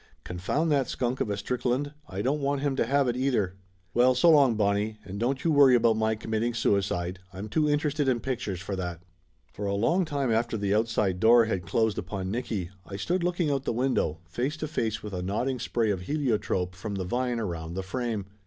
Confound 0.23 0.71
that 0.71 0.87
skunk 0.87 1.21
of 1.21 1.29
a 1.29 1.37
Strickland, 1.37 1.93
I 2.09 2.23
don't 2.23 2.41
want 2.41 2.61
him 2.61 2.75
to 2.75 2.87
have 2.87 3.07
it, 3.07 3.15
either. 3.15 3.53
Well, 3.93 4.15
so 4.15 4.31
long, 4.31 4.55
Bonnie, 4.55 4.97
and 5.05 5.19
don't 5.19 5.43
you 5.43 5.51
worry 5.51 5.75
about 5.75 5.95
my 5.95 6.15
committing 6.15 6.55
suicide 6.55 7.19
I'm 7.31 7.47
too 7.47 7.69
interested 7.69 8.07
in 8.07 8.19
pictures 8.19 8.59
for 8.61 8.75
that!" 8.77 9.03
For 9.53 9.67
a 9.67 9.75
long 9.75 10.05
time 10.05 10.31
after 10.31 10.57
the 10.57 10.73
outside 10.73 11.19
door 11.19 11.45
had 11.45 11.67
closed 11.67 11.99
upon 11.99 12.31
Nicky 12.31 12.71
I 12.83 12.95
stood 12.95 13.23
looking 13.23 13.51
out 13.51 13.63
the 13.65 13.73
window, 13.73 14.21
face 14.27 14.57
to 14.57 14.67
face 14.67 15.03
with 15.03 15.13
a 15.13 15.21
nodding 15.21 15.59
spray 15.59 15.91
of 15.91 16.01
heliotrope 16.01 16.73
from 16.73 16.95
the 16.95 17.05
vine 17.05 17.39
around 17.39 17.75
the 17.75 17.83
frame. 17.83 18.25